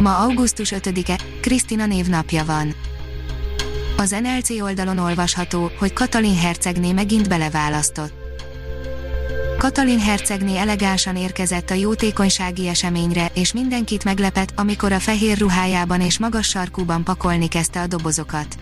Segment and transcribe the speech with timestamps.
[0.00, 2.74] Ma augusztus 5-e, Krisztina névnapja van.
[3.96, 8.12] Az NLC oldalon olvasható, hogy Katalin hercegné megint beleválasztott.
[9.58, 16.18] Katalin hercegné elegánsan érkezett a jótékonysági eseményre, és mindenkit meglepett, amikor a fehér ruhájában és
[16.18, 18.56] magas sarkúban pakolni kezdte a dobozokat.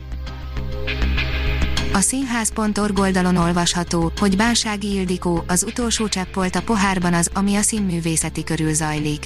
[1.93, 7.57] A színház.org oldalon olvasható, hogy Bánsági Ildikó, az utolsó csepp volt a pohárban az, ami
[7.57, 9.25] a színművészeti körül zajlik.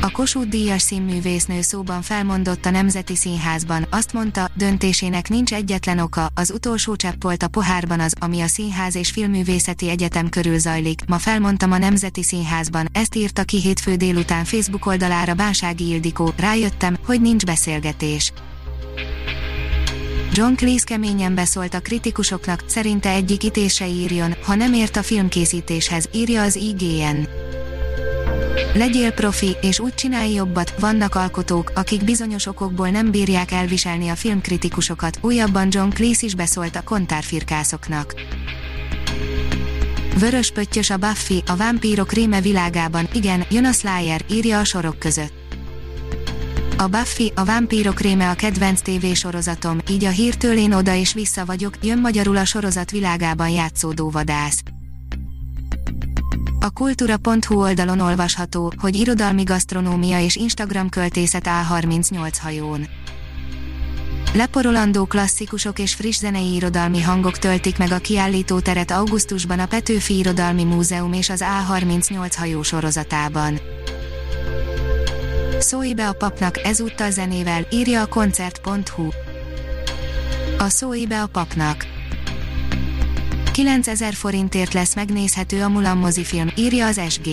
[0.00, 6.26] A Kossuth Díjas színművésznő szóban felmondott a Nemzeti Színházban, azt mondta, döntésének nincs egyetlen oka,
[6.34, 11.18] az utolsó csepp a pohárban az, ami a Színház és Filmművészeti Egyetem körül zajlik, ma
[11.18, 17.20] felmondtam a Nemzeti Színházban, ezt írta ki hétfő délután Facebook oldalára Bánsági Ildikó, rájöttem, hogy
[17.20, 18.32] nincs beszélgetés.
[20.32, 26.08] John Cleese keményen beszólt a kritikusoknak, szerinte egyik ítése írjon, ha nem ért a filmkészítéshez,
[26.12, 27.46] írja az IGN.
[28.74, 34.14] Legyél profi, és úgy csinálj jobbat, vannak alkotók, akik bizonyos okokból nem bírják elviselni a
[34.14, 38.14] filmkritikusokat, újabban John Cleese is beszólt a kontárfirkászoknak.
[40.18, 44.98] Vörös pöttyös a Buffy, a vámpírok réme világában, igen, jön a Slayer, írja a sorok
[44.98, 45.32] között.
[46.76, 51.44] A Buffy, a vámpírok réme a kedvenc tévésorozatom, így a hírtől én oda és vissza
[51.44, 54.62] vagyok, jön magyarul a sorozat világában játszódó vadász.
[56.60, 62.86] A kultúra.hu oldalon olvasható, hogy irodalmi gasztronómia és Instagram költészet A38 hajón.
[64.34, 70.18] Leporolandó klasszikusok és friss zenei irodalmi hangok töltik meg a kiállító teret augusztusban a Petőfi
[70.18, 73.60] Irodalmi Múzeum és az A38 hajó sorozatában.
[75.58, 79.08] Szólj be a papnak ezúttal zenével, írja a koncert.hu.
[80.58, 81.87] A Szólj be a papnak
[83.64, 87.28] 9000 forintért lesz megnézhető a Mulan mozifilm, írja az SG.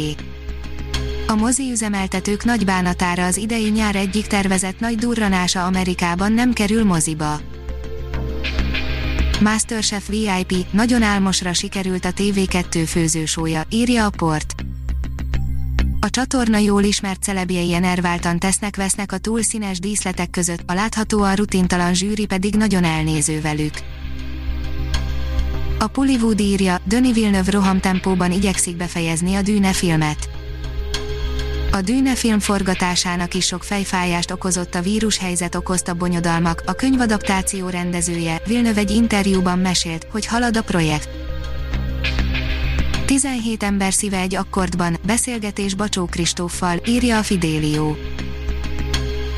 [1.27, 6.83] A mozi üzemeltetők nagy bánatára az idei nyár egyik tervezett nagy durranása Amerikában nem kerül
[6.83, 7.39] moziba.
[9.41, 14.55] Masterchef VIP, nagyon álmosra sikerült a TV2 főzősója, írja a port.
[15.99, 21.93] A csatorna jól ismert celebjei enerváltan tesznek-vesznek a túl színes díszletek között, a láthatóan rutintalan
[21.93, 23.73] zsűri pedig nagyon elnéző velük.
[25.85, 30.29] A Pollywood írja, Denis Villeneuve rohamtempóban igyekszik befejezni a Dűne filmet.
[31.71, 38.41] A Dűne film forgatásának is sok fejfájást okozott a vírushelyzet okozta bonyodalmak, a könyvadaptáció rendezője,
[38.45, 41.09] Villeneuve egy interjúban mesélt, hogy halad a projekt.
[43.05, 47.97] 17 ember szíve egy akkordban, beszélgetés Bacsó Kristóffal, írja a Fidélió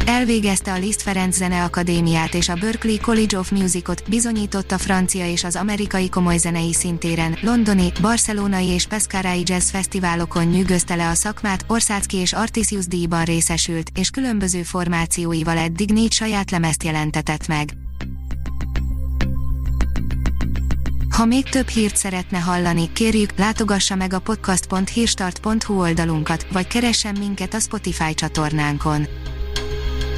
[0.08, 5.44] elvégezte a Liszt Ferenc Zeneakadémiát és a Berklee College of Musicot, bizonyított a francia és
[5.44, 11.66] az amerikai komoly zenei szintéren, londoni, barcelonai és pescarai jazz fesztiválokon nyűgözte le a szakmát,
[11.68, 17.74] Orszácki és Artisius díjban részesült, és különböző formációival eddig négy saját lemezt jelentetett meg.
[21.10, 27.54] Ha még több hírt szeretne hallani, kérjük, látogassa meg a podcast.hírstart.hu oldalunkat, vagy keressen minket
[27.54, 29.08] a Spotify csatornánkon